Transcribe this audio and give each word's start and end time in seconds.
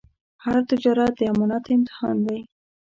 هر 0.43 0.57
تجارت 0.69 1.13
د 1.17 1.21
امانت 1.31 1.65
امتحان 1.75 2.15
دی. 2.25 2.39